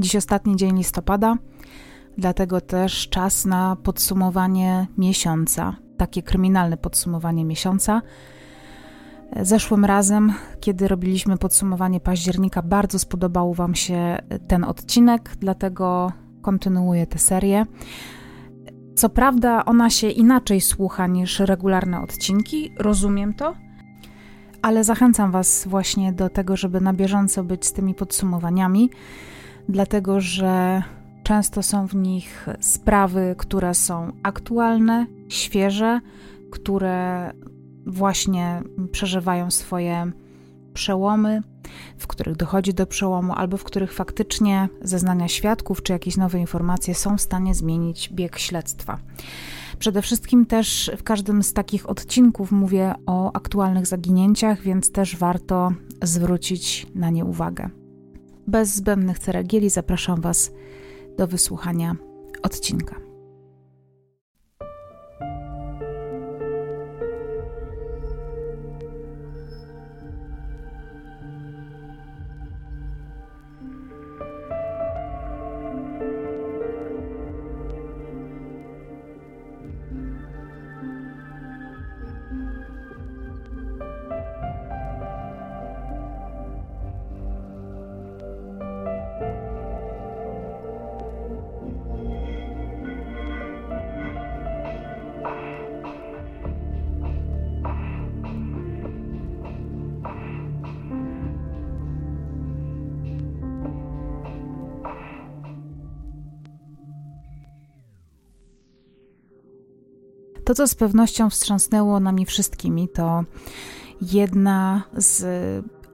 [0.00, 1.36] Dziś ostatni dzień listopada,
[2.18, 8.02] dlatego też czas na podsumowanie miesiąca, takie kryminalne podsumowanie miesiąca.
[9.42, 14.18] Zeszłym razem, kiedy robiliśmy podsumowanie października, bardzo spodobał Wam się
[14.48, 17.66] ten odcinek, dlatego kontynuuję tę serię.
[18.94, 23.54] Co prawda, ona się inaczej słucha niż regularne odcinki, rozumiem to,
[24.62, 28.90] ale zachęcam Was właśnie do tego, żeby na bieżąco być z tymi podsumowaniami,
[29.68, 30.82] dlatego że
[31.22, 36.00] często są w nich sprawy, które są aktualne, świeże,
[36.50, 37.30] które
[37.86, 40.12] właśnie przeżywają swoje
[40.74, 41.42] przełomy,
[41.98, 46.94] w których dochodzi do przełomu, albo w których faktycznie zeznania świadków czy jakieś nowe informacje
[46.94, 48.98] są w stanie zmienić bieg śledztwa.
[49.78, 55.72] Przede wszystkim też w każdym z takich odcinków mówię o aktualnych zaginięciach, więc też warto
[56.02, 57.79] zwrócić na nie uwagę.
[58.50, 60.52] Bez zbędnych ceregieli zapraszam Was
[61.18, 61.96] do wysłuchania
[62.42, 63.09] odcinka.
[110.50, 113.24] To, co z pewnością wstrząsnęło nami wszystkimi, to
[114.02, 115.24] jedna z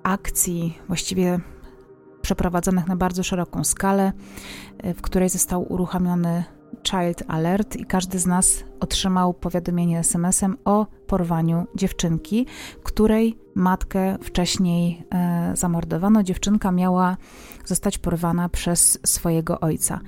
[0.03, 1.41] akcji, właściwie
[2.23, 4.12] przeprowadzonych na bardzo szeroką skalę,
[4.84, 6.45] w której został uruchomiony
[6.91, 12.47] Child Alert i każdy z nas otrzymał powiadomienie SMS-em o porwaniu dziewczynki,
[12.82, 16.22] której matkę wcześniej e, zamordowano.
[16.22, 17.16] Dziewczynka miała
[17.65, 20.00] zostać porwana przez swojego ojca.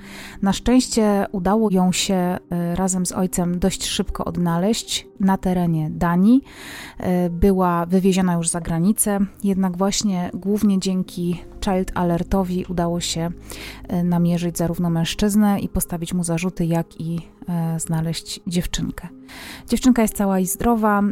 [0.42, 2.38] Na szczęście udało ją się e,
[2.74, 6.44] razem z ojcem dość szybko odnaleźć na terenie Danii.
[6.98, 13.30] E, była wywieziona już za granicę, jednak właśnie głównie dzięki Child Alertowi udało się
[13.88, 17.20] e, namierzyć zarówno mężczyznę i postawić mu zarzuty, jak i
[17.78, 19.08] znaleźć dziewczynkę.
[19.68, 21.02] Dziewczynka jest cała i zdrowa,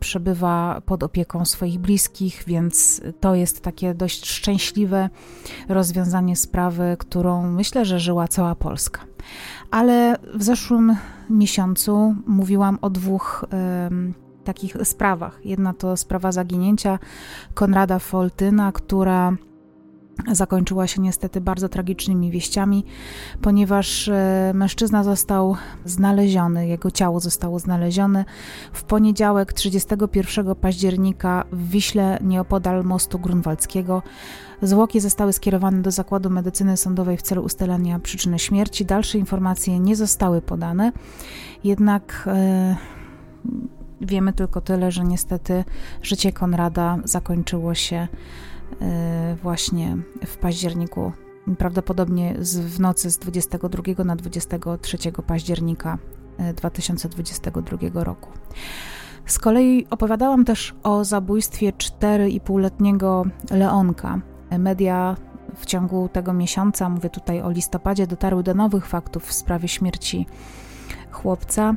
[0.00, 5.10] przebywa pod opieką swoich bliskich, więc to jest takie dość szczęśliwe
[5.68, 9.00] rozwiązanie sprawy, którą myślę, że żyła cała Polska.
[9.70, 10.96] Ale w zeszłym
[11.30, 13.44] miesiącu mówiłam o dwóch
[14.44, 15.40] takich sprawach.
[15.44, 16.98] Jedna to sprawa zaginięcia
[17.54, 19.36] Konrada Foltyna, która
[20.32, 22.84] zakończyła się niestety bardzo tragicznymi wieściami,
[23.42, 28.24] ponieważ e, mężczyzna został znaleziony, jego ciało zostało znalezione
[28.72, 34.02] w poniedziałek 31 października w Wiśle nieopodal mostu grunwaldzkiego.
[34.62, 38.84] Zwłoki zostały skierowane do Zakładu Medycyny Sądowej w celu ustalenia przyczyny śmierci.
[38.84, 40.92] Dalsze informacje nie zostały podane,
[41.64, 42.76] jednak e,
[44.00, 45.64] wiemy tylko tyle, że niestety
[46.02, 48.08] życie Konrada zakończyło się
[49.42, 49.96] właśnie
[50.26, 51.12] w październiku,
[51.58, 52.34] prawdopodobnie
[52.66, 55.98] w nocy z 22 na 23 października
[56.56, 58.30] 2022 e, roku.
[59.26, 64.20] Z kolei opowiadałam też o zabójstwie 4,5-letniego Leonka.
[64.58, 65.16] Media
[65.56, 70.26] w ciągu tego miesiąca, mówię tutaj o listopadzie, dotarły do nowych faktów w sprawie śmierci
[71.16, 71.74] chłopca.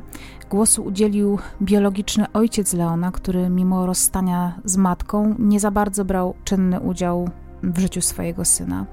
[0.50, 6.80] Głosu udzielił biologiczny ojciec Leona, który mimo rozstania z matką nie za bardzo brał czynny
[6.80, 7.30] udział
[7.62, 8.86] w życiu swojego syna.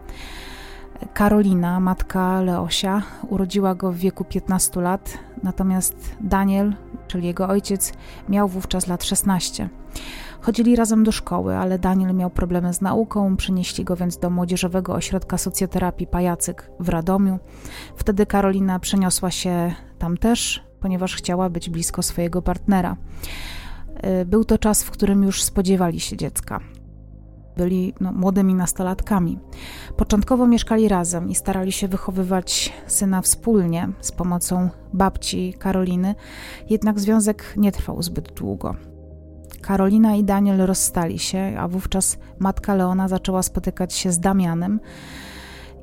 [1.13, 6.75] Karolina, matka Leosia, urodziła go w wieku 15 lat, natomiast Daniel,
[7.07, 7.93] czyli jego ojciec,
[8.29, 9.69] miał wówczas lat 16.
[10.47, 14.93] Chodzili razem do szkoły, ale Daniel miał problemy z nauką, przenieśli go więc do Młodzieżowego
[14.93, 17.39] Ośrodka Socjoterapii Pajacyk w Radomiu.
[17.95, 22.97] Wtedy Karolina przeniosła się tam też, ponieważ chciała być blisko swojego partnera.
[24.21, 26.59] Y, był to czas, w którym już spodziewali się dziecka.
[27.57, 29.39] Byli no, młodymi nastolatkami.
[29.97, 36.15] Początkowo mieszkali razem i starali się wychowywać syna wspólnie z pomocą babci Karoliny,
[36.69, 38.75] jednak związek nie trwał zbyt długo.
[39.67, 44.79] Karolina i Daniel rozstali się, a wówczas matka Leona zaczęła spotykać się z Damianem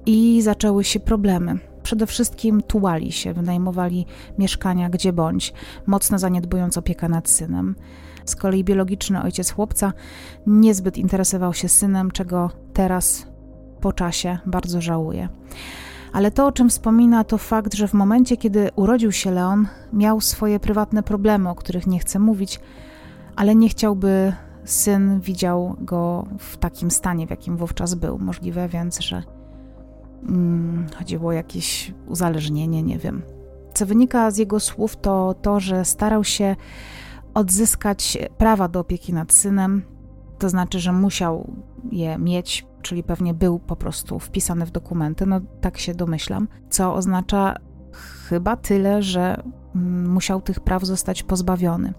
[0.07, 1.59] i zaczęły się problemy.
[1.83, 4.07] Przede wszystkim tułali się, wynajmowali
[4.39, 5.53] mieszkania gdzie bądź,
[5.87, 7.77] mocno zaniedbując opiekę nad synem.
[8.25, 9.93] Z kolei biologiczny ojciec chłopca
[10.47, 13.27] niezbyt interesował się synem, czego teraz
[13.81, 15.29] po czasie bardzo żałuje.
[16.13, 20.21] Ale to, o czym wspomina, to fakt, że w momencie, kiedy urodził się Leon, miał
[20.21, 22.61] swoje prywatne problemy, o których nie chce mówić,
[23.37, 24.33] ale nie chciałby
[24.65, 28.19] syn widział go w takim stanie, w jakim wówczas był.
[28.19, 29.23] Możliwe więc, że
[30.29, 33.23] mm, chodziło o jakieś uzależnienie, nie wiem.
[33.75, 36.57] Co wynika z jego słów, to to, że starał się
[37.35, 39.83] odzyskać prawa do opieki nad synem,
[40.39, 41.53] to znaczy, że musiał
[41.93, 46.95] je mieć, czyli pewnie był po prostu wpisany w dokumenty, no tak się domyślam, co
[46.95, 47.55] oznacza
[48.29, 49.43] chyba tyle, że
[49.75, 51.93] mm, musiał tych praw zostać pozbawiony.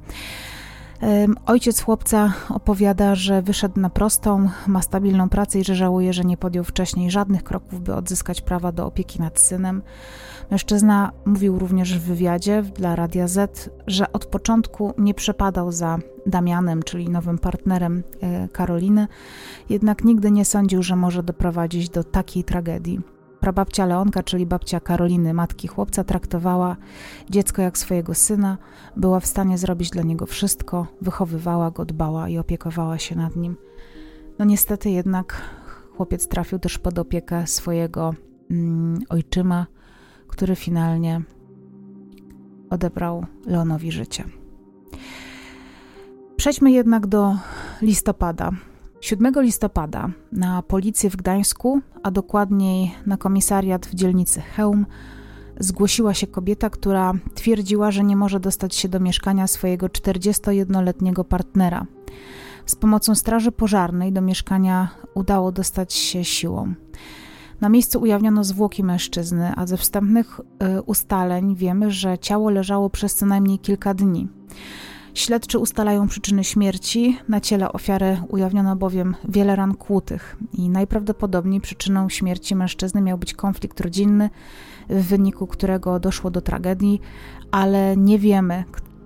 [1.45, 6.37] Ojciec chłopca opowiada, że wyszedł na prostą, ma stabilną pracę i że żałuje, że nie
[6.37, 9.81] podjął wcześniej żadnych kroków, by odzyskać prawa do opieki nad synem.
[10.51, 16.83] Mężczyzna mówił również w wywiadzie dla Radia Z, że od początku nie przepadał za Damianem,
[16.83, 19.07] czyli nowym partnerem e, Karoliny,
[19.69, 23.14] jednak nigdy nie sądził, że może doprowadzić do takiej tragedii.
[23.45, 26.77] Prababcia Leonka, czyli babcia Karoliny, matki chłopca, traktowała
[27.29, 28.57] dziecko jak swojego syna,
[28.97, 33.55] była w stanie zrobić dla niego wszystko, wychowywała go, dbała i opiekowała się nad nim.
[34.39, 35.41] No niestety jednak
[35.97, 38.13] chłopiec trafił też pod opiekę swojego
[38.51, 39.67] mm, ojczyma,
[40.27, 41.21] który finalnie
[42.69, 44.23] odebrał Leonowi życie.
[46.37, 47.35] Przejdźmy jednak do
[47.81, 48.51] listopada.
[49.05, 54.85] 7 listopada na policję w Gdańsku, a dokładniej na komisariat w dzielnicy Chełm,
[55.59, 61.85] zgłosiła się kobieta, która twierdziła, że nie może dostać się do mieszkania swojego 41-letniego partnera.
[62.65, 66.73] Z pomocą Straży Pożarnej do mieszkania udało dostać się siłą.
[67.61, 73.15] Na miejscu ujawniono zwłoki mężczyzny, a ze wstępnych y, ustaleń wiemy, że ciało leżało przez
[73.15, 74.27] co najmniej kilka dni.
[75.15, 77.19] Śledczy ustalają przyczyny śmierci.
[77.27, 83.33] Na ciele ofiary ujawniono bowiem wiele ran kłutych i najprawdopodobniej przyczyną śmierci mężczyzny miał być
[83.33, 84.29] konflikt rodzinny,
[84.89, 87.01] w wyniku którego doszło do tragedii,
[87.51, 88.63] ale nie wiemy,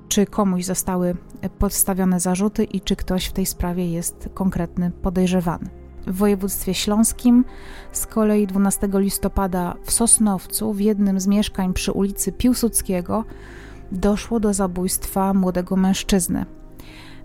[0.08, 1.16] czy komuś zostały
[1.60, 5.70] podstawione zarzuty i czy ktoś w tej sprawie jest konkretny podejrzewany.
[6.08, 7.46] W województwie śląskim
[7.92, 13.26] z kolei 12 listopada w Sosnowcu w jednym z mieszkań przy ulicy Piłsudskiego
[13.92, 16.46] doszło do zabójstwa młodego mężczyzny.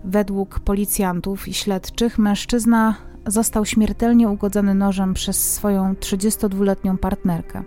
[0.03, 2.95] Według policjantów i śledczych mężczyzna
[3.27, 7.63] został śmiertelnie ugodzony nożem przez swoją 32-letnią partnerkę.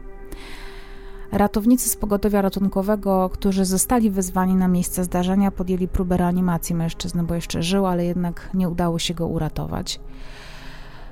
[1.33, 7.35] Ratownicy z pogotowia ratunkowego, którzy zostali wezwani na miejsce zdarzenia, podjęli próbę reanimacji mężczyzny, bo
[7.35, 10.01] jeszcze żył, ale jednak nie udało się go uratować.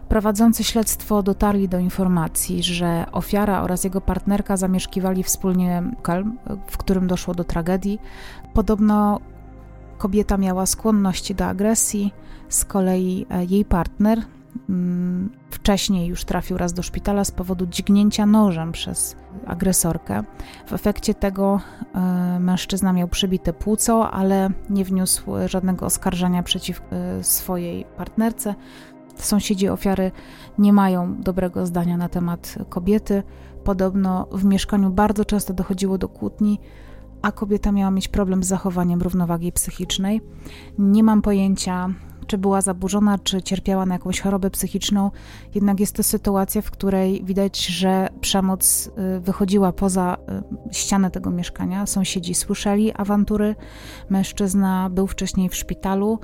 [0.08, 6.24] Prowadzący śledztwo dotarli do informacji, że ofiara oraz jego partnerka zamieszkiwali wspólnie lokal,
[6.66, 8.00] w którym doszło do tragedii.
[8.54, 9.20] Podobno
[9.98, 12.12] kobieta miała skłonności do agresji,
[12.48, 14.22] z kolei e, jej partner
[14.68, 19.16] mm, wcześniej już trafił raz do szpitala z powodu dźgnięcia nożem przez
[19.46, 20.24] agresorkę.
[20.66, 21.60] W efekcie tego
[21.94, 28.54] e, mężczyzna miał przybite płuco, ale nie wniósł żadnego oskarżenia przeciw e, swojej partnerce.
[29.24, 30.10] Sąsiedzi ofiary
[30.58, 33.22] nie mają dobrego zdania na temat kobiety.
[33.64, 36.60] Podobno w mieszkaniu bardzo często dochodziło do kłótni,
[37.22, 40.20] a kobieta miała mieć problem z zachowaniem równowagi psychicznej.
[40.78, 41.88] Nie mam pojęcia,
[42.26, 45.10] czy była zaburzona, czy cierpiała na jakąś chorobę psychiczną,
[45.54, 50.16] jednak jest to sytuacja, w której widać, że przemoc y, wychodziła poza
[50.70, 51.86] y, ścianę tego mieszkania.
[51.86, 53.54] Sąsiedzi słyszeli awantury,
[54.10, 56.18] mężczyzna był wcześniej w szpitalu.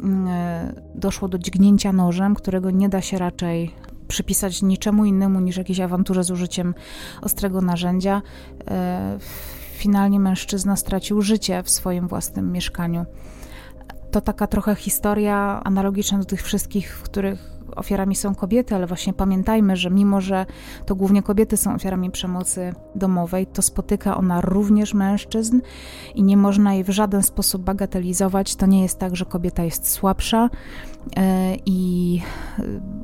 [0.00, 3.74] Mm, e, doszło do dźgnięcia nożem, którego nie da się raczej
[4.08, 6.74] przypisać niczemu innemu niż jakiejś awanturze z użyciem
[7.22, 8.22] ostrego narzędzia.
[8.70, 9.18] E,
[9.72, 13.06] finalnie mężczyzna stracił życie w swoim własnym mieszkaniu.
[14.10, 19.12] To taka trochę historia analogiczna do tych wszystkich, w których ofiarami są kobiety, ale właśnie
[19.12, 20.46] pamiętajmy, że mimo, że
[20.86, 25.60] to głównie kobiety są ofiarami przemocy domowej, to spotyka ona również mężczyzn
[26.14, 28.56] i nie można jej w żaden sposób bagatelizować.
[28.56, 30.50] To nie jest tak, że kobieta jest słabsza
[31.16, 32.20] e, i
[32.58, 32.62] e,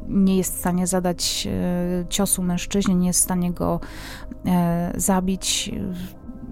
[0.08, 3.80] nie jest w stanie zadać e, ciosu mężczyźnie, nie jest w stanie go
[4.96, 5.70] zabić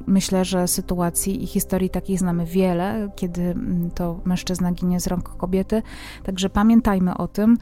[0.08, 5.36] myślę, że sytuacji i historii takich znamy wiele, kiedy mm, to mężczyzna ginie z rąk
[5.36, 5.82] kobiety.
[6.22, 7.58] Także pamiętajmy o tym.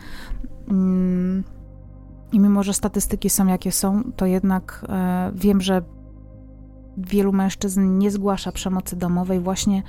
[0.68, 1.44] Mm,
[2.32, 5.82] I mimo, że statystyki są jakie są, to jednak e, wiem, że
[6.96, 9.82] wielu mężczyzn nie zgłasza przemocy domowej, właśnie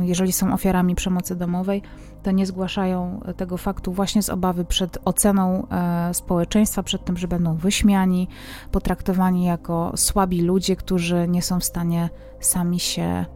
[0.00, 1.82] jeżeli są ofiarami przemocy domowej,
[2.22, 7.28] to nie zgłaszają tego faktu właśnie z obawy przed oceną e, społeczeństwa, przed tym, że
[7.28, 8.28] będą wyśmiani,
[8.70, 13.26] potraktowani jako słabi ludzie, którzy nie są w stanie sami się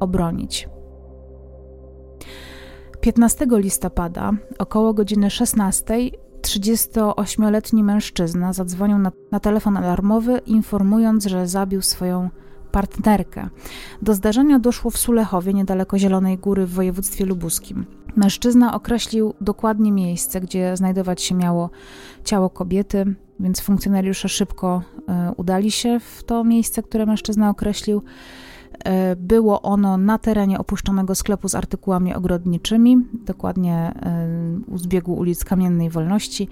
[0.00, 0.68] obronić.
[3.00, 6.10] 15 listopada około godziny 16
[6.42, 12.30] 38-letni mężczyzna zadzwonił na, na telefon alarmowy, informując, że zabił swoją
[12.76, 13.48] partnerkę.
[14.02, 17.86] Do zdarzenia doszło w Sulechowie, niedaleko Zielonej Góry w województwie lubuskim.
[18.16, 21.70] Mężczyzna określił dokładnie miejsce, gdzie znajdować się miało
[22.24, 28.02] ciało kobiety, więc funkcjonariusze szybko e, udali się w to miejsce, które mężczyzna określił.
[28.84, 34.26] E, było ono na terenie opuszczonego sklepu z artykułami ogrodniczymi, dokładnie e,
[34.66, 36.48] u zbiegu ulic Kamiennej Wolności.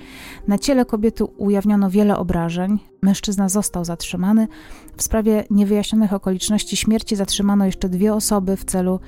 [0.48, 2.78] Na ciele kobiety ujawniono wiele obrażeń.
[3.02, 4.48] Mężczyzna został zatrzymany.
[4.96, 9.00] W sprawie niewyjaśnionych okoliczności śmierci zatrzymano jeszcze dwie osoby w celu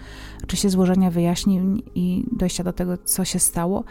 [0.45, 3.85] oczywiście złożenia wyjaśnień i dojścia do tego, co się stało.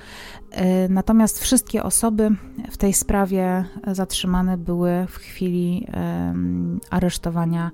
[0.52, 2.30] E, natomiast wszystkie osoby
[2.72, 5.88] w tej sprawie zatrzymane były w chwili
[6.90, 7.72] aresztowania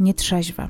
[0.00, 0.68] nietrzeźwe.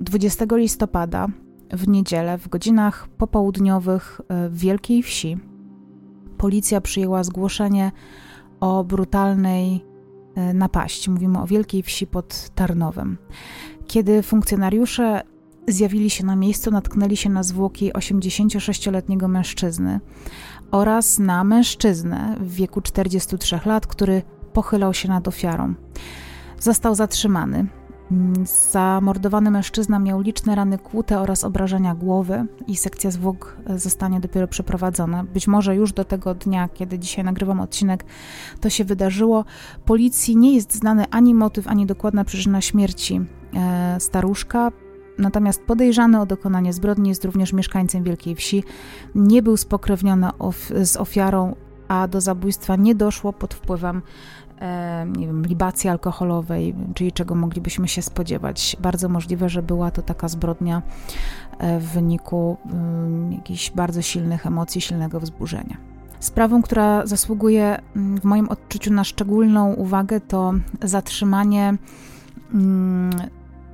[0.00, 1.28] 20 listopada
[1.72, 5.38] w niedzielę w godzinach popołudniowych e, w Wielkiej Wsi
[6.38, 7.92] policja przyjęła zgłoszenie
[8.60, 9.84] o brutalnej
[10.34, 11.10] e, napaści.
[11.10, 13.18] Mówimy o Wielkiej Wsi pod Tarnowem.
[13.86, 15.22] Kiedy funkcjonariusze
[15.68, 20.00] zjawili się na miejscu, natknęli się na zwłoki 86-letniego mężczyzny
[20.70, 25.74] oraz na mężczyznę w wieku 43 lat, który pochylał się nad ofiarą.
[26.60, 27.66] Został zatrzymany.
[28.70, 34.48] Zamordowany mężczyzna miał liczne rany kłute oraz obrażenia głowy i sekcja zwłok e, zostanie dopiero
[34.48, 35.24] przeprowadzona.
[35.24, 38.04] Być może już do tego dnia, kiedy dzisiaj nagrywam odcinek,
[38.60, 39.44] to się wydarzyło.
[39.84, 43.20] Policji nie jest znany ani motyw, ani dokładna przyczyna śmierci
[43.54, 44.72] e, staruszka.
[45.18, 48.64] Natomiast podejrzany o dokonanie zbrodni jest również mieszkańcem Wielkiej Wsi.
[49.14, 51.54] Nie był spokrewniony of z ofiarą,
[51.88, 54.02] a do zabójstwa nie doszło pod wpływem
[55.16, 58.76] nie wiem, libacji alkoholowej, czyli czego moglibyśmy się spodziewać.
[58.80, 60.82] Bardzo możliwe, że była to taka zbrodnia
[61.58, 62.56] e, w wyniku
[63.30, 65.76] jakichś bardzo silnych emocji, silnego wzburzenia.
[66.20, 71.76] Sprawą, która zasługuje mm, w moim odczuciu na szczególną uwagę, to zatrzymanie
[72.54, 73.12] mm,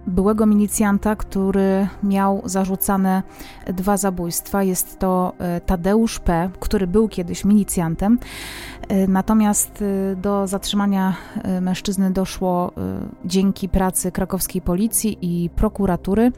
[0.07, 3.23] byłego milicjanta, który miał zarzucane
[3.67, 4.63] dwa zabójstwa.
[4.63, 8.19] Jest to e, Tadeusz P., który był kiedyś milicjantem.
[8.89, 11.15] E, natomiast e, do zatrzymania
[11.61, 12.73] mężczyzny doszło
[13.25, 16.33] dzięki pracy krakowskiej policji i prokuratury.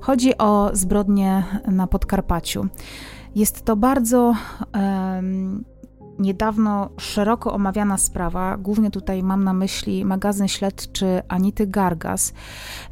[0.00, 2.66] Chodzi o zbrodnię na Podkarpaciu.
[3.34, 4.34] Jest to bardzo
[4.74, 5.64] um,
[6.18, 12.32] niedawno szeroko omawiana sprawa, głównie tutaj mam na myśli magazyn śledczy Anity Gargas.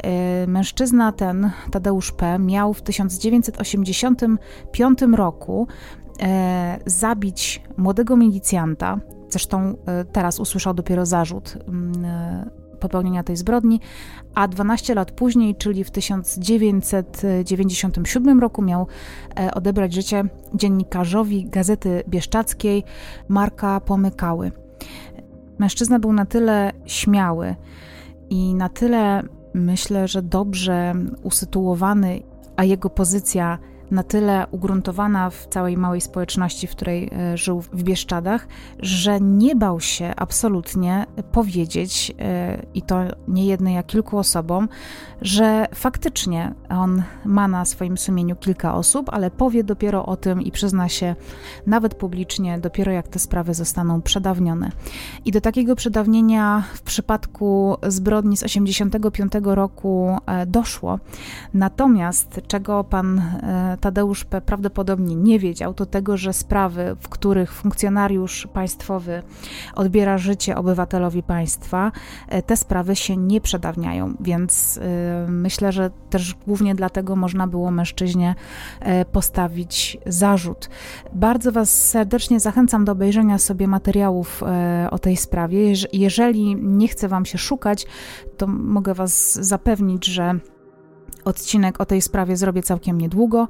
[0.03, 5.69] E, mężczyzna ten, Tadeusz P., miał w 1985 roku
[6.23, 8.99] e, zabić młodego milicjanta.
[9.29, 13.81] Zresztą e, teraz usłyszał dopiero zarzut mm, popełnienia tej zbrodni,
[14.35, 18.87] a 12 lat później, czyli w 1997 roku, miał
[19.41, 20.25] e, odebrać życie
[20.55, 22.85] dziennikarzowi Gazety Bieszczackiej
[23.29, 24.53] Marka Pomykały.
[25.59, 27.57] Mężczyzna był na tyle śmiały
[28.31, 29.23] i na tyle,
[29.55, 32.23] myślę, że dobrze usytuowany,
[32.57, 33.59] a jego pozycja
[33.93, 39.57] na tyle ugruntowana w całej małej społeczności, w której e, żył w Bieszczadach, że nie
[39.57, 44.69] bał się absolutnie powiedzieć, e, i to nie jednej, a kilku osobom,
[45.23, 50.51] że faktycznie on ma na swoim sumieniu kilka osób, ale powie dopiero o tym i
[50.51, 51.17] przyzna się
[51.67, 54.71] nawet publicznie, dopiero jak te sprawy zostaną przedawnione.
[55.25, 60.99] I do takiego przedawnienia w przypadku zbrodni z 85 roku e, doszło.
[61.55, 63.23] Natomiast czego pan
[63.83, 64.41] Tadeusz P.
[64.41, 69.23] prawdopodobnie nie wiedział, to tego, że sprawy, w których funkcjonariusz państwowy
[69.75, 71.93] odbiera życie obywatelowi państwa,
[72.29, 77.71] e, te sprawy się nie przedawniają, więc e, myślę, że też głównie dlatego można było
[77.71, 78.35] mężczyźnie
[78.81, 80.71] e, postawić zarzut.
[81.13, 84.43] Bardzo Was serdecznie zachęcam do obejrzenia sobie materiałów
[84.91, 85.73] o tej sprawie.
[85.93, 87.87] Jeżeli nie chce Wam się szukać,
[88.37, 90.41] to mogę Was zapewnić, że
[91.25, 93.49] Odcinek o tej sprawie zrobię całkiem niedługo.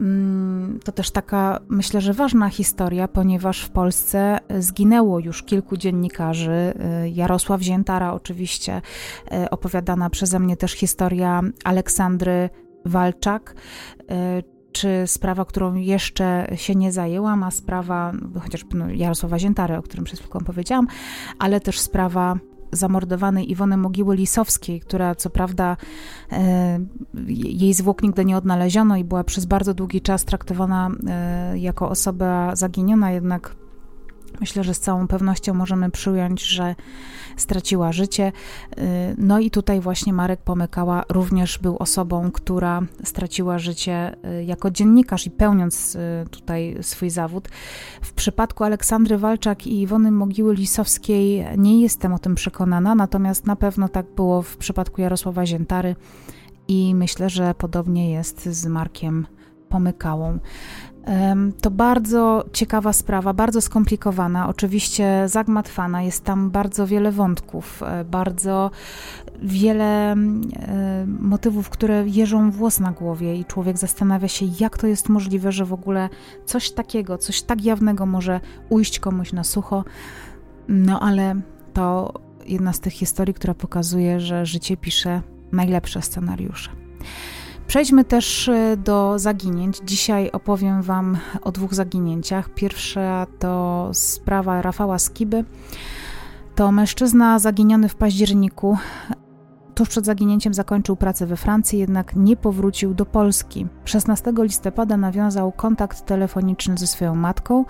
[0.00, 6.74] Mm, to też taka, myślę, że ważna historia, ponieważ w Polsce zginęło już kilku dziennikarzy.
[7.04, 8.82] Y, Jarosław Ziętara, oczywiście,
[9.44, 12.50] y, opowiadana przeze mnie też historia Aleksandry
[12.84, 13.54] Walczak
[14.72, 18.12] czy sprawa, którą jeszcze się nie zajęłam, a sprawa
[18.42, 20.86] chociaż no, Jarosława Ziętary, o którym przed chwilką powiedziałam,
[21.38, 22.36] ale też sprawa
[22.72, 25.76] zamordowanej Iwony Mogiły Lisowskiej, która co prawda
[26.32, 26.80] e,
[27.28, 32.56] jej zwłok nigdy nie odnaleziono i była przez bardzo długi czas traktowana e, jako osoba
[32.56, 33.59] zaginiona, jednak
[34.40, 36.74] Myślę, że z całą pewnością możemy przyjąć, że
[37.36, 38.32] straciła życie.
[38.78, 38.82] Y,
[39.18, 45.26] no i tutaj właśnie Marek Pomykała również był osobą, która straciła życie y, jako dziennikarz
[45.26, 45.98] i pełniąc y,
[46.30, 47.48] tutaj swój zawód.
[48.02, 53.56] W przypadku Aleksandry Walczak i Iwony Mogiły Lisowskiej nie jestem o tym przekonana, natomiast na
[53.56, 55.96] pewno tak było w przypadku Jarosława Ziętary
[56.68, 59.26] i myślę, że podobnie jest z Markiem
[59.70, 60.38] Pomykałą.
[61.60, 66.02] To bardzo ciekawa sprawa, bardzo skomplikowana, oczywiście zagmatwana.
[66.02, 68.70] Jest tam bardzo wiele wątków, e, bardzo
[69.42, 70.14] wiele
[71.06, 75.64] motywów, które jeżą włos na głowie, i człowiek zastanawia się, jak to jest możliwe, że
[75.64, 76.08] w ogóle
[76.46, 79.84] coś takiego, coś tak jawnego może ujść komuś na sucho.
[80.68, 81.40] No ale
[81.72, 82.12] to
[82.46, 85.22] jedna z tych historii, która pokazuje, że życie pisze
[85.52, 86.70] najlepsze scenariusze.
[87.70, 89.80] Przejdźmy też e, do zaginięć.
[89.84, 92.48] Dzisiaj opowiem Wam o dwóch zaginięciach.
[92.54, 95.44] Pierwsza to sprawa Rafała Skiby.
[96.54, 98.78] To mężczyzna zaginiony w październiku.
[99.74, 103.66] Tuż przed zaginięciem zakończył pracę we Francji, jednak nie powrócił do Polski.
[103.84, 107.64] 16 listopada nawiązał kontakt telefoniczny ze swoją matką.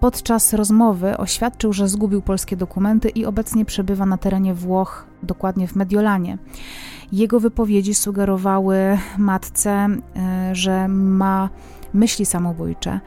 [0.00, 5.76] Podczas rozmowy oświadczył, że zgubił polskie dokumenty i obecnie przebywa na terenie Włoch, dokładnie w
[5.76, 6.38] Mediolanie.
[7.12, 11.50] Jego wypowiedzi sugerowały matce, e, że ma
[11.94, 13.00] myśli samobójcze.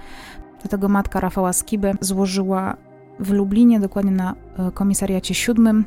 [0.61, 2.77] Dlatego matka Rafała Skiby złożyła
[3.19, 5.85] w Lublinie, dokładnie na e, komisariacie siódmym,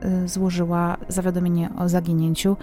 [0.00, 2.56] e, złożyła zawiadomienie o zaginięciu.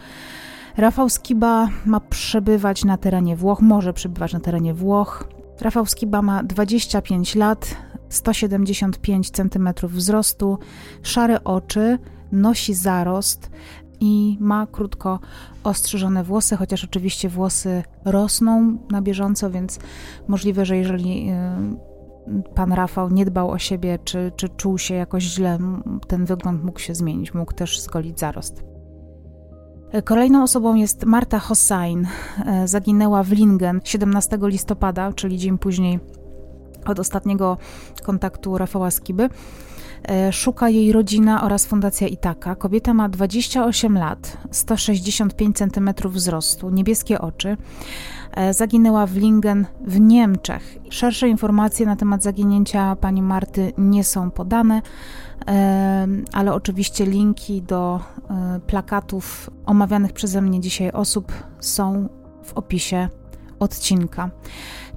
[0.78, 5.28] Rafał Skiba ma przebywać na terenie Włoch, może przebywać na terenie Włoch.
[5.62, 7.76] Rafał Skiba ma 25 lat,
[8.10, 10.60] 175 cm wzrostu,
[11.04, 12.00] szare oczy,
[12.32, 13.50] nosi zarost,
[14.00, 15.20] i ma krótko
[15.64, 19.80] ostrzyżone włosy, chociaż oczywiście włosy rosną na bieżąco, więc
[20.28, 25.24] możliwe, że jeżeli y, pan Rafał nie dbał o siebie, czy, czy czuł się jakoś
[25.24, 25.58] źle,
[26.08, 28.64] ten wygląd mógł się zmienić, mógł też zgolić zarost.
[30.06, 32.08] Kolejną osobą jest Marta Hossain.
[32.46, 36.00] E, zaginęła w Lingen 17 listopada, czyli dzień później
[36.86, 37.58] od ostatniego
[38.04, 39.30] kontaktu Rafała Skiby.
[40.04, 42.56] E, szuka jej rodzina oraz Fundacja Itaka.
[42.56, 47.58] Kobieta ma 28 lat, 165 cm wzrostu, niebieskie oczy.
[48.32, 50.78] E, zaginęła w Lingen w Niemczech.
[50.90, 54.82] Szersze informacje na temat zaginięcia pani Marty nie są podane,
[55.48, 58.00] e, ale oczywiście linki do
[58.68, 62.10] plakatów omawianych przeze mnie dzisiaj osób są
[62.44, 63.10] w opisie
[63.60, 64.30] odcinka.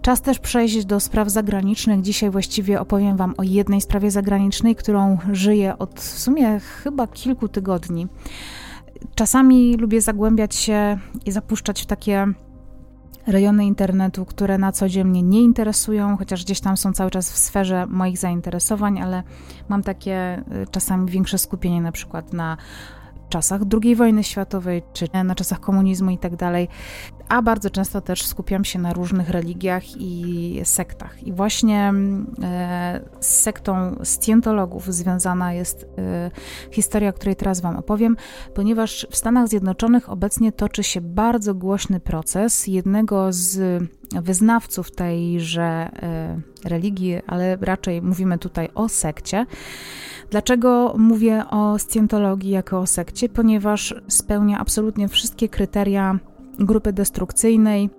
[0.02, 2.00] Czas też przejść do spraw zagranicznych.
[2.00, 7.48] Dzisiaj właściwie opowiem Wam o jednej sprawie zagranicznej, którą żyję od w sumie chyba kilku
[7.48, 8.06] tygodni.
[9.14, 12.26] Czasami lubię zagłębiać się i zapuszczać w takie
[13.26, 17.32] rejony internetu, które na co dzień mnie nie interesują, chociaż gdzieś tam są cały czas
[17.32, 19.22] w sferze moich zainteresowań, ale
[19.68, 22.56] mam takie y, czasami większe skupienie na przykład na
[23.30, 26.36] czasach II wojny światowej, czy na czasach komunizmu i tak
[27.28, 31.22] a bardzo często też skupiam się na różnych religiach i sektach.
[31.22, 31.92] I właśnie
[32.42, 36.30] e, z sektą Scientologów związana jest e,
[36.70, 38.16] historia, o której teraz Wam opowiem,
[38.54, 43.82] ponieważ w Stanach Zjednoczonych obecnie toczy się bardzo głośny proces jednego z
[44.22, 49.46] wyznawców tejże e, religii, ale raczej mówimy tutaj o sekcie.
[50.30, 53.28] Dlaczego mówię o Scientologii jako o sekcie?
[53.28, 56.18] Ponieważ spełnia absolutnie wszystkie kryteria
[56.58, 57.90] grupy destrukcyjnej.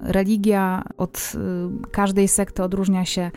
[0.00, 1.32] Religia od
[1.86, 3.30] y, każdej sekty odróżnia się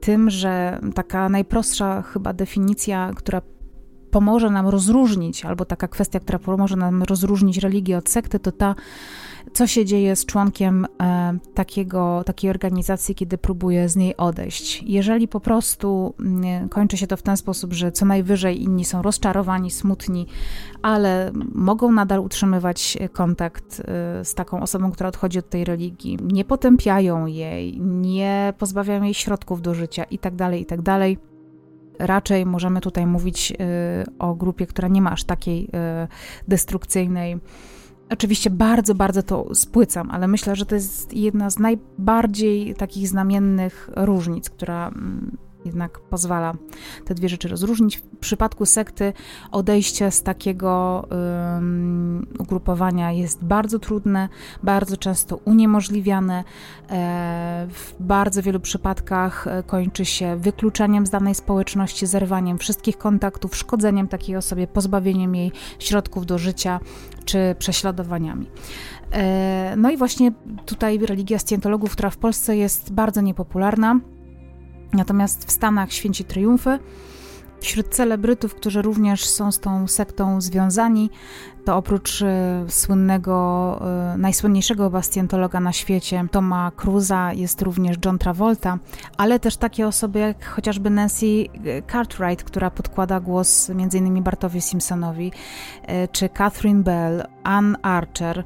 [0.00, 3.42] tym, że taka najprostsza chyba definicja, która
[4.10, 8.74] pomoże nam rozróżnić, albo taka kwestia, która pomoże nam rozróżnić religię od sekty, to ta,
[9.52, 14.82] co się dzieje z członkiem e, takiego, takiej organizacji, kiedy próbuje z niej odejść.
[14.82, 19.02] Jeżeli po prostu mm, kończy się to w ten sposób, że co najwyżej inni są
[19.02, 20.26] rozczarowani, smutni,
[20.82, 26.44] ale mogą nadal utrzymywać kontakt e, z taką osobą, która odchodzi od tej religii, nie
[26.44, 31.30] potępiają jej, nie pozbawiają jej środków do życia itd., tak itd., tak
[32.00, 33.56] raczej możemy tutaj mówić y,
[34.18, 35.68] o grupie, która nie ma aż takiej y,
[36.48, 37.38] destrukcyjnej.
[38.10, 43.90] Oczywiście bardzo, bardzo to spłycam, ale myślę, że to jest jedna z najbardziej takich znamiennych
[43.96, 46.54] różnic, która mm, jednak pozwala
[47.04, 47.96] te dwie rzeczy rozróżnić.
[47.96, 49.12] W przypadku sekty
[49.50, 54.28] odejście z takiego um, ugrupowania jest bardzo trudne,
[54.62, 56.44] bardzo często uniemożliwiane.
[56.90, 63.56] E, w bardzo wielu przypadkach e, kończy się wykluczeniem z danej społeczności, zerwaniem wszystkich kontaktów,
[63.56, 66.80] szkodzeniem takiej osobie, pozbawieniem jej środków do życia
[67.24, 68.46] czy prześladowaniami.
[69.12, 70.32] E, no i właśnie
[70.66, 74.00] tutaj religia scjentologów, która w Polsce jest bardzo niepopularna,
[74.92, 76.78] Natomiast w Stanach święci triumfy.
[77.60, 81.10] Wśród celebrytów, którzy również są z tą sektą związani,
[81.64, 83.78] to oprócz e, słynnego,
[84.14, 88.78] e, najsłynniejszego chyba scjentologa na świecie, Toma Cruza, jest również John Travolta,
[89.16, 91.26] ale też takie osoby jak chociażby Nancy
[91.92, 94.22] Cartwright, która podkłada głos m.in.
[94.22, 95.32] Bartowi Simpsonowi,
[96.12, 98.44] czy Catherine Bell, Ann Archer,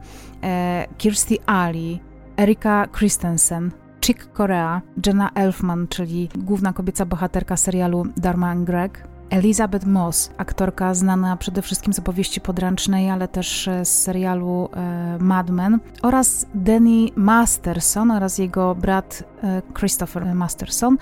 [0.98, 2.00] Kirstie Ali,
[2.36, 3.70] Erika Christensen,
[4.04, 10.94] Chick Corea, Jenna Elfman, czyli główna kobieca bohaterka serialu Dharma and Greg, Elizabeth Moss, aktorka
[10.94, 17.06] znana przede wszystkim z opowieści podręcznej, ale też z serialu e, Mad Men, oraz Danny
[17.16, 20.96] Masterson oraz jego brat e, Christopher Masterson.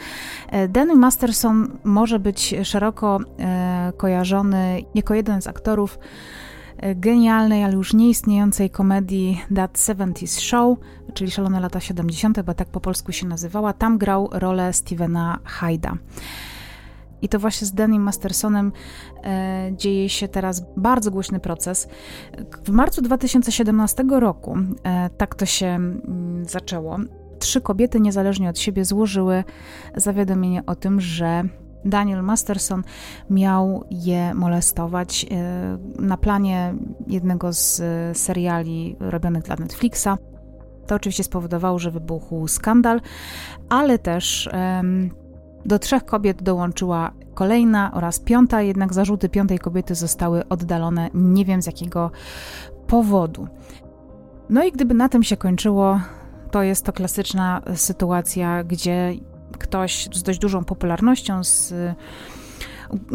[0.49, 6.52] E, Danny Masterson może być szeroko e, kojarzony jako jeden z aktorów e,
[6.97, 10.79] genialnej, ale już nieistniejącej komedii That 70s Show,
[11.15, 13.73] czyli Szalone lata 70., bo tak po polsku się nazywała.
[13.73, 15.97] Tam grał rolę Stevena Hyda.
[17.23, 18.73] I to właśnie z Danny Mastersonem
[19.25, 21.89] e, dzieje się teraz bardzo głośny proces.
[22.65, 26.99] W marcu 2017 roku, e, tak to się mm, zaczęło,
[27.39, 29.45] trzy kobiety niezależnie od siebie złożyły
[29.97, 31.45] zawiadomienie o tym, że
[31.85, 32.83] Daniel Masterson
[33.31, 36.75] miał je molestować e, na planie
[37.07, 40.09] jednego z e, seriali robionych dla Netflixa.
[40.87, 43.01] To oczywiście spowodowało, że wybuchł skandal,
[43.69, 44.49] ale też
[45.65, 51.63] do trzech kobiet dołączyła kolejna oraz piąta, jednak zarzuty piątej kobiety zostały oddalone nie wiem
[51.63, 52.11] z jakiego
[52.87, 53.49] powodu.
[54.51, 56.01] No i gdyby na tym się kończyło,
[56.51, 59.13] to jest to klasyczna sytuacja, gdzie
[59.63, 61.75] ktoś z dość dużą popularnością, z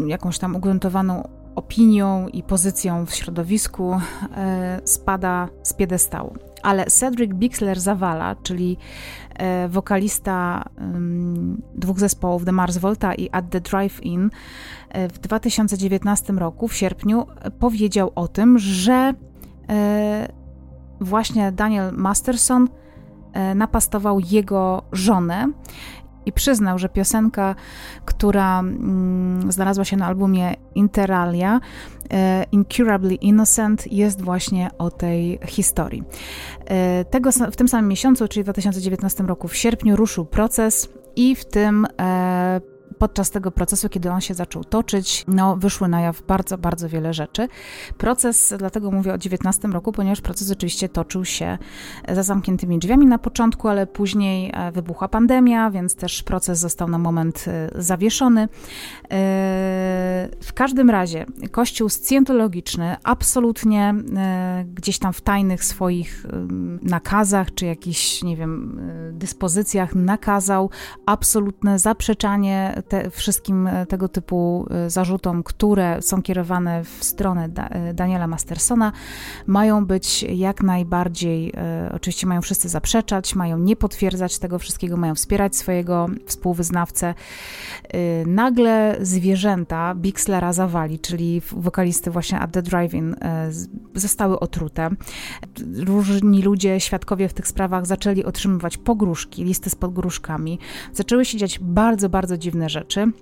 [0.06, 4.00] jakąś tam ugruntowaną opinią i pozycją w środowisku
[4.36, 6.34] e, spada z piedestału.
[6.62, 8.76] Ale Cedric Bixler zawala, czyli
[9.34, 10.64] e, wokalista
[11.74, 14.30] dwóch zespołów The Mars Volta i At the Drive-In
[14.88, 17.26] e, w 2019 roku, w sierpniu,
[17.58, 19.14] powiedział o tym, że
[21.00, 22.68] właśnie Daniel Masterson
[23.54, 25.46] napastował jego żonę
[26.28, 27.54] i przyznał, że piosenka,
[28.04, 31.60] która mm, znalazła się na albumie Interalia,
[32.12, 36.02] e, Incurably Innocent, jest właśnie o tej historii.
[36.66, 41.34] E, tego, w tym samym miesiącu, czyli w 2019 roku, w sierpniu, ruszył proces i
[41.34, 42.60] w tym e,
[42.98, 47.14] podczas tego procesu, kiedy on się zaczął toczyć, no, wyszły na jaw bardzo, bardzo wiele
[47.14, 47.48] rzeczy.
[47.98, 51.58] Proces, dlatego mówię o 19 roku, ponieważ proces oczywiście toczył się
[52.08, 56.98] za zamkniętymi drzwiami na początku, ale później e, wybuchła pandemia, więc też proces został na
[56.98, 58.42] moment e, zawieszony.
[58.42, 58.48] E,
[60.42, 63.94] w każdym razie Kościół scjentologiczny absolutnie
[64.74, 66.26] gdzieś tam w tajnych swoich
[66.82, 68.80] nakazach, czy jakichś, nie wiem,
[69.12, 70.70] dyspozycjach nakazał
[71.06, 77.68] absolutne zaprzeczanie te, wszystkim e, tego typu e, zarzutom, które są kierowane w stronę da,
[77.68, 78.92] e, Daniela Mastersona,
[79.46, 81.52] mają być jak najbardziej,
[81.92, 87.14] oczywiście mają wszyscy zaprzeczać, mają nie potwierdzać tego wszystkiego, mają wspierać swojego współwyznawcę.
[88.26, 93.16] Nagle zwierzęta Bixlera zawali, czyli wokalisty właśnie at the Drive-In,
[93.94, 94.90] zostały otrute.
[95.86, 100.58] Różni ludzie, świadkowie w tych sprawach zaczęli otrzymywać pogróżki, listy z pogróżkami.
[100.92, 103.12] Zaczęły się dziać bardzo, bardzo dziwne rzeczy rzeczy.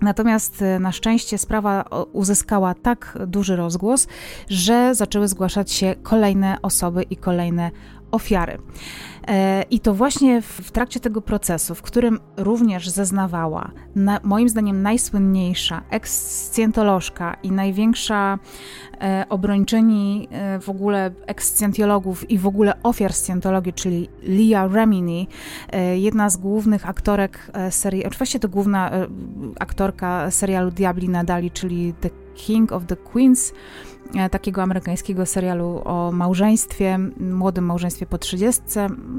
[0.00, 4.08] Natomiast e, na szczęście sprawa uzyskała tak duży rozgłos,
[4.48, 7.70] że zaczęły zgłaszać się kolejne osoby i kolejne
[8.10, 8.58] ofiary.
[9.28, 14.82] E, I to właśnie w trakcie tego procesu, w którym również zeznawała, na, moim zdaniem
[14.82, 18.38] najsłynniejsza ekscjentolożka i największa
[19.00, 25.28] e, obrończyni e, w ogóle ekscjentologów i w ogóle ofiar scjentologii, czyli Leah Remini,
[25.94, 28.90] jedna z głównych aktorek serii, oczywiście to główna
[29.58, 33.52] aktorka serialu Diabli Nadali, czyli The King of the Queens,
[34.14, 38.62] E, takiego amerykańskiego serialu o małżeństwie, młodym małżeństwie po 30.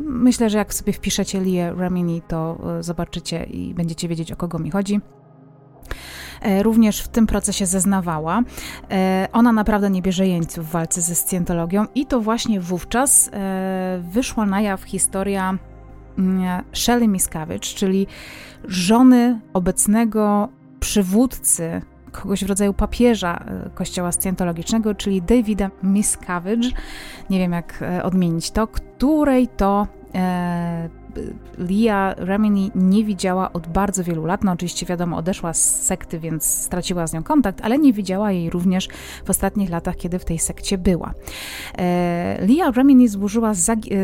[0.06, 4.60] Myślę, że jak sobie wpiszecie Lia Ramini, to e, zobaczycie i będziecie wiedzieć, o kogo
[4.60, 5.00] mi chodzi
[6.42, 8.44] e, również w tym procesie zeznawała.
[9.34, 13.32] Ona naprawdę nie bierze jeńców w walce ze scjentologią i to właśnie wówczas
[14.12, 15.58] wyszła na jaw historia
[16.18, 18.08] mm, Shelley Miscavige, czyli
[18.64, 20.50] żony obecnego
[20.80, 21.82] przywódcy
[22.22, 26.70] kogoś w rodzaju papieża e, kościoła scjentologicznego, czyli Davida Miscavige,
[27.30, 30.90] nie wiem jak e, odmienić to, której to e,
[31.58, 34.44] Lia Remini nie widziała od bardzo wielu lat.
[34.44, 38.50] No oczywiście wiadomo, odeszła z sekty, więc straciła z nią kontakt, ale nie widziała jej
[38.50, 38.88] również
[39.26, 41.14] w ostatnich latach, kiedy w tej sekcie była.
[41.78, 43.52] E, Lia Remini złożyła,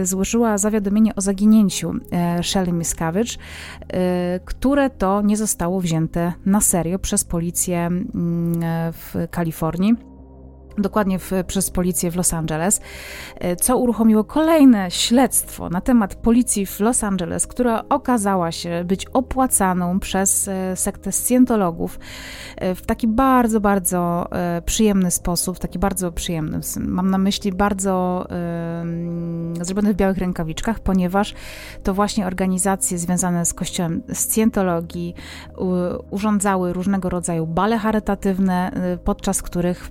[0.04, 1.94] złożyła zawiadomienie o zaginięciu
[2.42, 3.38] Shelley Miscavige,
[4.46, 8.14] które to nie zostało wzięte na serio przez policję mm,
[8.94, 10.13] w Kalifornii
[10.78, 12.82] dokładnie w, przez policję w Los Angeles,
[13.40, 19.06] e, co uruchomiło kolejne śledztwo na temat policji w Los Angeles, która okazała się być
[19.06, 22.00] opłacaną przez e, sektę scjentologów
[22.56, 24.30] e, w taki bardzo, bardzo
[24.66, 28.28] przyjemny sposób, w taki bardzo przyjemny, mam na myśli bardzo
[29.62, 31.34] zrobiony w białych rękawiczkach, ponieważ
[31.84, 35.14] to właśnie organizacje związane z kościołem scjentologii
[36.10, 38.72] urządzały różnego rodzaju bale charytatywne,
[39.04, 39.90] podczas których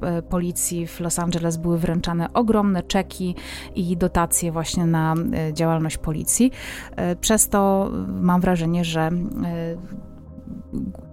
[0.73, 3.35] policja w Los Angeles były wręczane ogromne czeki
[3.75, 6.51] i dotacje właśnie na e, działalność policji.
[6.97, 9.11] E, przez to mam wrażenie, że e,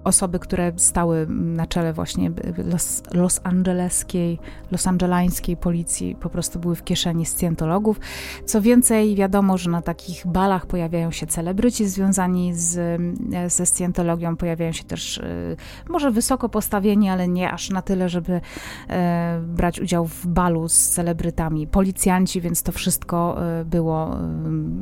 [0.04, 4.40] osoby, które stały na czele właśnie Los, Los Angeleskiej,
[4.72, 8.00] Los Angelańskiej policji po prostu były w kieszeni scjentologów.
[8.46, 13.02] Co więcej, wiadomo, że na takich balach pojawiają się celebryci związani z,
[13.48, 15.56] ze scjentologią, pojawiają się też e,
[15.90, 18.42] może wysoko postawieni, ale nie aż na tyle, żeby
[18.90, 24.18] e, brać udział w balu z celebrytami, policjanci, więc to wszystko e, było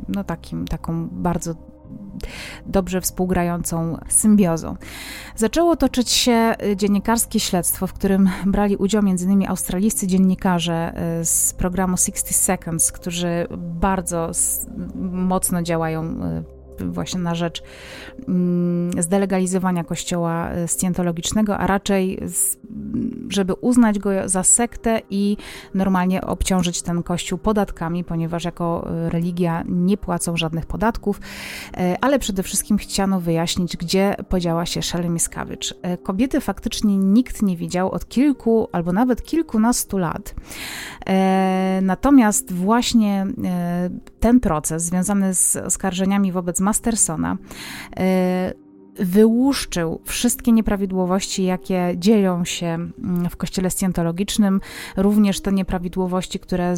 [0.08, 1.54] no takim, taką bardzo
[2.66, 4.76] dobrze współgrającą symbiozą.
[5.36, 9.48] Zaczęło toczyć się y, dziennikarskie śledztwo, w którym brali udział m.in.
[9.48, 14.30] australijscy dziennikarze y, z programu 60 Seconds, którzy bardzo
[15.12, 17.62] mocno działają y, właśnie na rzecz
[18.28, 22.20] mm, zdelegalizowania kościoła e, scjentologicznego, a raczej
[23.28, 25.36] żeby uznać go za sektę i
[25.74, 31.20] normalnie obciążyć ten kościół podatkami, ponieważ jako e, religia nie płacą żadnych podatków,
[31.76, 35.68] e, ale przede wszystkim chciano wyjaśnić, gdzie podziała się Shelley Miscavige.
[36.02, 40.34] Kobiety faktycznie nikt nie widział od kilku albo nawet kilkunastu lat.
[41.82, 43.26] Natomiast właśnie
[44.20, 47.38] ten proces związany z oskarżeniami wobec Mastersona.
[47.96, 48.54] E,
[48.98, 54.60] wyłuszczył wszystkie nieprawidłowości, jakie dzieją się mm, w kościele scjentologicznym,
[54.96, 56.74] również te nieprawidłowości, które,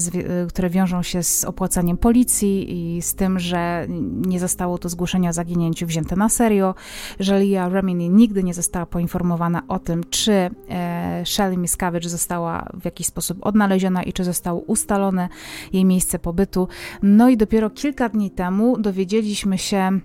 [0.48, 3.86] które wiążą się z opłacaniem policji i z tym, że
[4.26, 6.74] nie zostało to zgłoszenie o zaginięciu wzięte na serio,
[7.20, 12.84] że Lia Remini nigdy nie została poinformowana o tym, czy e, Shelley Miscavige została w
[12.84, 15.28] jakiś sposób odnaleziona i czy zostało ustalone
[15.72, 16.68] jej miejsce pobytu.
[17.02, 20.00] No i dopiero kilka dni temu dowiedzieliśmy się,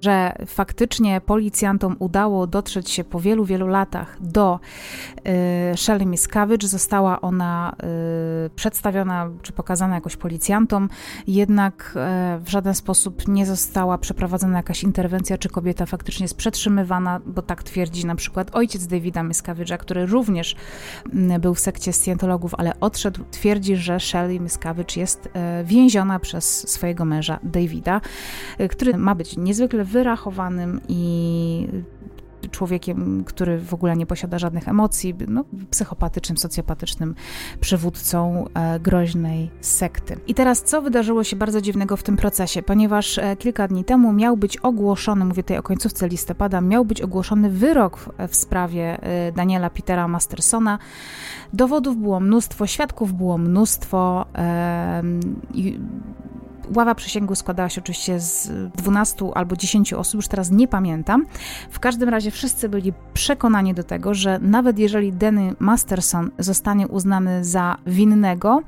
[0.00, 4.60] że faktycznie policjantom udało dotrzeć się po wielu, wielu latach do
[5.72, 6.68] y, Shelley Miscavige.
[6.68, 7.76] Została ona
[8.46, 10.88] y, przedstawiona czy pokazana jakoś policjantom,
[11.26, 11.94] jednak
[12.36, 17.42] y, w żaden sposób nie została przeprowadzona jakaś interwencja, czy kobieta faktycznie jest przetrzymywana, bo
[17.42, 20.56] tak twierdzi na przykład ojciec Davida Miscavige'a, który również
[21.34, 25.30] y, był w sekcie scjentologów, ale odszedł, twierdzi, że Shelley Miscavige jest y,
[25.64, 28.00] więziona przez swojego męża Davida,
[28.60, 31.68] y, który ma być niezwykle wyrachowanym i
[32.50, 37.14] człowiekiem, który w ogóle nie posiada żadnych emocji, no, psychopatycznym, socjopatycznym
[37.60, 40.16] przywódcą e, groźnej sekty.
[40.26, 42.62] I teraz, co wydarzyło się bardzo dziwnego w tym procesie?
[42.62, 47.00] Ponieważ e, kilka dni temu miał być ogłoszony, mówię tutaj o końcówce listopada, miał być
[47.00, 50.78] ogłoszony wyrok w, sprawie e, Daniela Petera Mastersona.
[51.52, 54.26] Dowodów było mnóstwo, świadków było mnóstwo.
[54.34, 55.02] E,
[56.74, 61.26] Ława przysięgu składała się oczywiście z 12 albo 10 osób, już teraz nie pamiętam.
[61.70, 67.44] W każdym razie wszyscy byli przekonani do tego, że nawet jeżeli Danny Masterson zostanie uznany
[67.44, 68.62] za winnego,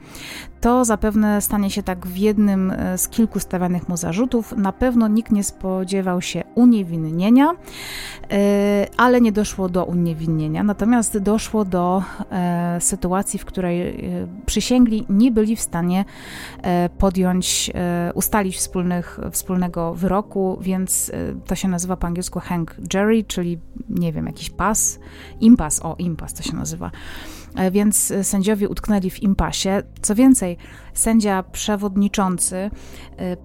[0.61, 4.57] to zapewne stanie się tak w jednym e, z kilku stawianych mu zarzutów.
[4.57, 7.53] Na pewno nikt nie spodziewał się uniewinnienia,
[8.31, 10.63] e, ale nie doszło do uniewinnienia.
[10.65, 13.99] Natomiast doszło do e, sytuacji, w której
[14.47, 16.05] przysięgli nie byli w stanie
[16.99, 17.71] podjąć,
[18.15, 21.13] ustalić wspólnych, wspólnego wyroku, więc
[21.47, 24.99] to się nazywa po angielsku hang jury, czyli nie wiem, jakiś pas,
[25.41, 26.91] impas, o impas to się nazywa.
[27.57, 29.83] E, więc sędziowie utknęli w impasie.
[30.03, 30.57] Co więcej,
[30.95, 33.37] sędzia przewodniczący e,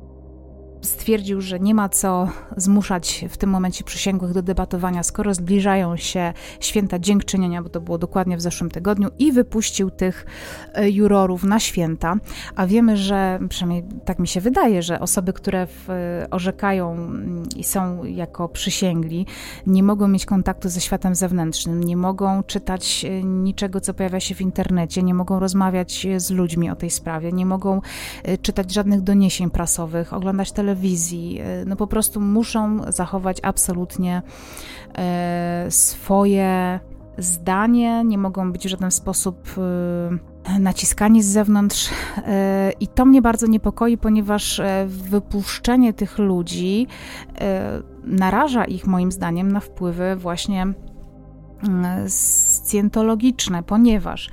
[0.83, 6.33] stwierdził, że nie ma co zmuszać w tym momencie przysięgłych do debatowania, skoro zbliżają się
[6.59, 10.25] święta dziękczynienia, bo to było dokładnie w zeszłym tygodniu, i wypuścił tych
[10.73, 12.15] e, jurorów na święta.
[12.55, 17.43] A wiemy, że przynajmniej tak mi się wydaje, że osoby, które w, e, orzekają mm,
[17.55, 19.25] i są jako przysięgli,
[19.67, 24.35] nie mogą mieć kontaktu ze światem zewnętrznym, nie mogą czytać e, niczego, co pojawia się
[24.35, 27.81] w internecie, nie mogą rozmawiać z ludźmi o tej sprawie, nie mogą
[28.41, 34.21] czytać żadnych doniesień prasowych, oglądać telewizję telewizji, no po prostu muszą zachować absolutnie
[35.69, 36.79] swoje
[37.17, 39.49] zdanie, nie mogą być w żaden sposób
[40.59, 41.89] naciskani z zewnątrz.
[42.79, 46.87] I to mnie bardzo niepokoi, ponieważ wypuszczenie tych ludzi
[48.03, 50.73] naraża ich moim zdaniem na wpływy właśnie
[52.07, 54.31] scjentologiczne, ponieważ e,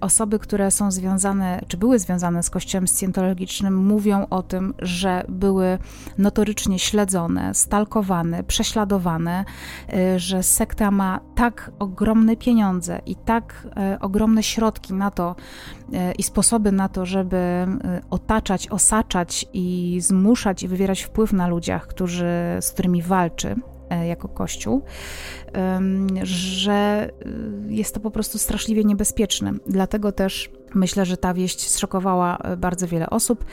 [0.00, 5.78] osoby, które są związane, czy były związane z kościołem scjentologicznym, mówią o tym, że były
[6.18, 9.44] notorycznie śledzone, stalkowane, prześladowane,
[9.92, 15.36] e, że sekta ma tak ogromne pieniądze i tak e, ogromne środki na to
[16.18, 17.66] i sposoby na to, żeby
[18.10, 22.26] otaczać, osaczać i zmuszać i wywierać wpływ na ludziach, którzy,
[22.60, 23.56] z którymi walczy
[23.96, 24.82] jako Kościół,
[26.22, 27.10] że
[27.68, 29.52] y, jest to po prostu straszliwie niebezpieczne.
[29.66, 33.44] Dlatego też Myślę, że ta wieść zszokowała e, bardzo wiele osób.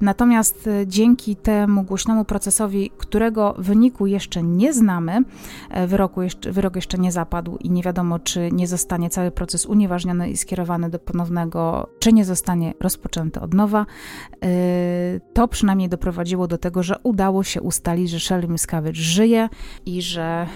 [0.00, 5.22] Natomiast e, dzięki temu głośnemu procesowi, którego wyniku jeszcze nie znamy,
[5.70, 9.66] e, wyroku jeszcze, wyrok jeszcze nie zapadł i nie wiadomo, czy nie zostanie cały proces
[9.66, 13.86] unieważniony i skierowany do ponownego, czy nie zostanie rozpoczęty od nowa,
[15.32, 19.48] to przynajmniej doprowadziło do tego, że udało się ustalić, że Shelley Miscavige żyje
[19.86, 20.46] i że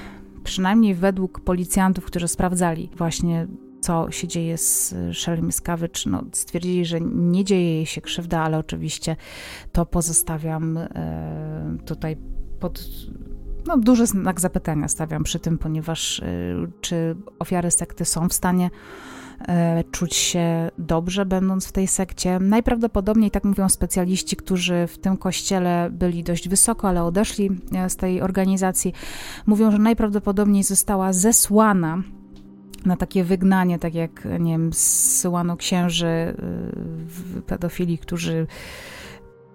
[0.44, 3.46] przynajmniej według policjantów, którzy sprawdzali właśnie
[3.80, 8.58] co się dzieje z Shelley Miscavige, no, stwierdzili, że nie dzieje jej się krzywda, ale
[8.58, 9.16] oczywiście
[9.72, 12.16] to pozostawiam e, tutaj
[12.60, 12.84] pod
[13.66, 16.24] no, duży znak zapytania stawiam przy tym, ponieważ e,
[16.80, 18.70] czy ofiary sekty są w stanie
[19.48, 22.38] e, czuć się dobrze, będąc w tej sekcie.
[22.38, 27.50] Najprawdopodobniej, tak mówią specjaliści, którzy w tym kościele byli dość wysoko, ale odeszli
[27.88, 28.92] z tej organizacji,
[29.46, 32.02] mówią, że najprawdopodobniej została zesłana
[32.86, 36.34] na takie wygnanie, tak jak, nie wiem, zsyłano księży
[37.36, 38.46] y, pedofili, którzy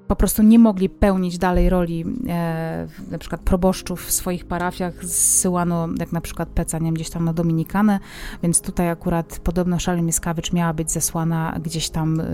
[0.08, 5.88] po prostu nie mogli pełnić dalej roli e, na przykład proboszczów w swoich parafiach, zsyłano
[6.00, 8.00] jak na przykład Peca, nie wiem, gdzieś tam na Dominikanę,
[8.44, 12.26] więc tutaj akurat podobno Szali Miskawicz miała być zesłana gdzieś tam y,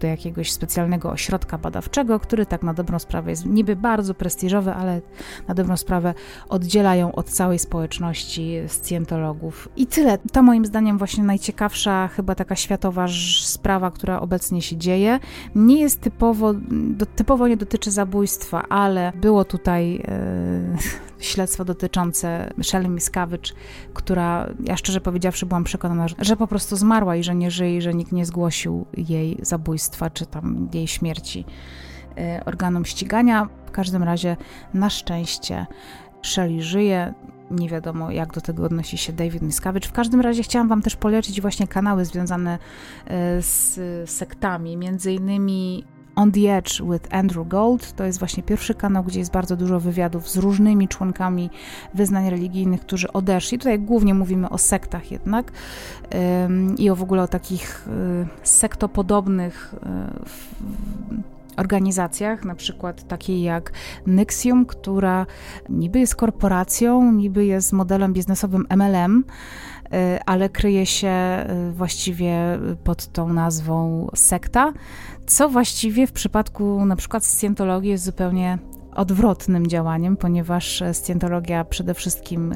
[0.00, 5.00] do jakiegoś specjalnego ośrodka badawczego, który tak na dobrą sprawę jest niby bardzo prestiżowy, ale
[5.48, 6.14] na dobrą sprawę
[6.48, 9.68] oddzielają od całej społeczności scjentologów.
[9.76, 10.18] I tyle.
[10.32, 13.06] To moim zdaniem właśnie najciekawsza chyba taka światowa
[13.44, 15.18] sprawa, która obecnie się dzieje.
[15.54, 20.78] Nie jest typowo do, typowo nie dotyczy zabójstwa, ale było tutaj e,
[21.18, 23.52] śledztwo dotyczące Shelley Miscavige,
[23.94, 27.76] która, ja szczerze powiedziawszy, byłam przekonana, że, że po prostu zmarła i że nie żyje,
[27.76, 31.44] i że nikt nie zgłosił jej zabójstwa czy tam jej śmierci
[32.18, 33.48] e, organom ścigania.
[33.66, 34.36] W każdym razie,
[34.74, 35.66] na szczęście,
[36.22, 37.14] Shelley żyje.
[37.50, 39.88] Nie wiadomo, jak do tego odnosi się David Miscavige.
[39.88, 42.58] W każdym razie chciałam Wam też polecić właśnie kanały związane
[43.06, 45.84] e, z sektami, między innymi
[46.20, 47.92] on the Edge with Andrew Gold.
[47.92, 51.50] To jest właśnie pierwszy kanał, gdzie jest bardzo dużo wywiadów z różnymi członkami
[51.94, 53.58] wyznań religijnych, którzy odeszli.
[53.58, 55.52] Tutaj głównie mówimy o sektach jednak
[56.78, 63.72] i o w ogóle o takich y, sektopodobnych y, organizacjach, na przykład takiej jak
[64.06, 65.26] Nyxium, która
[65.68, 69.24] niby jest korporacją, niby jest modelem biznesowym MLM,
[70.26, 74.72] ale kryje się właściwie pod tą nazwą sekta
[75.30, 78.58] co właściwie w przypadku na przykład scjentologii jest zupełnie
[78.94, 82.52] odwrotnym działaniem, ponieważ scjentologia przede wszystkim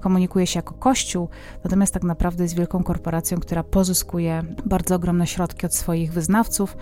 [0.00, 1.28] komunikuje się jako kościół,
[1.64, 6.76] natomiast tak naprawdę jest wielką korporacją, która pozyskuje bardzo ogromne środki od swoich wyznawców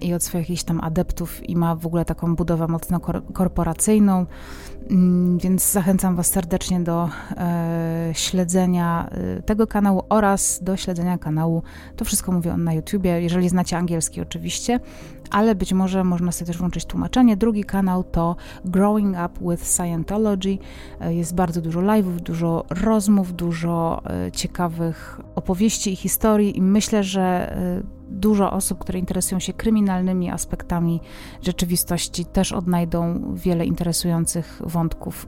[0.00, 3.00] i od swoich jakichś tam adeptów i ma w ogóle taką budowę mocno
[3.32, 4.26] korporacyjną.
[4.90, 11.62] Mm, więc zachęcam Was serdecznie do e, śledzenia e, tego kanału oraz do śledzenia kanału,
[11.96, 14.80] to wszystko mówię na YouTubie, jeżeli znacie angielski oczywiście,
[15.30, 17.36] ale być może można sobie też włączyć tłumaczenie.
[17.36, 20.58] Drugi kanał to Growing Up with Scientology.
[21.00, 27.04] E, jest bardzo dużo live'ów, dużo rozmów, dużo e, ciekawych opowieści i historii i myślę,
[27.04, 27.58] że
[28.10, 31.00] dużo osób, które interesują się kryminalnymi aspektami
[31.42, 34.77] rzeczywistości, też odnajdą wiele interesujących wątków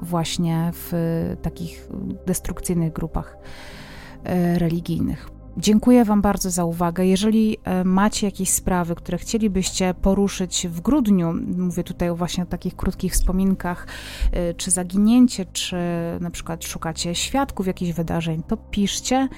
[0.01, 0.93] właśnie w
[1.43, 1.89] takich
[2.27, 3.37] destrukcyjnych grupach
[4.25, 5.40] e, religijnych.
[5.57, 7.07] Dziękuję Wam bardzo za uwagę.
[7.07, 12.77] Jeżeli e, macie jakieś sprawy, które chcielibyście poruszyć w grudniu, mówię tutaj właśnie o takich
[12.77, 13.87] krótkich wspominkach,
[14.33, 15.77] e, czy zaginięcie, czy
[16.21, 19.29] na przykład szukacie świadków jakichś wydarzeń, to piszcie.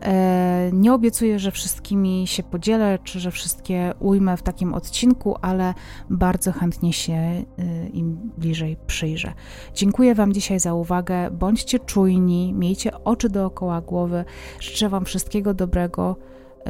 [0.00, 5.74] E, nie obiecuję, że wszystkimi się podzielę, czy że wszystkie ujmę w takim odcinku, ale
[6.10, 7.44] bardzo chętnie się
[7.92, 9.32] im bliżej przyjrzę.
[9.74, 11.30] Dziękuję Wam dzisiaj za uwagę.
[11.30, 14.24] Bądźcie czujni, miejcie oczy dookoła głowy.
[14.60, 15.04] Życzę Wam
[15.50, 16.16] wszystkiego dobrego,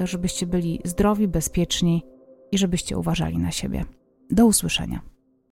[0.04, 2.02] żebyście byli zdrowi, bezpieczni
[2.52, 3.84] i żebyście uważali na siebie.
[4.30, 5.00] Do usłyszenia.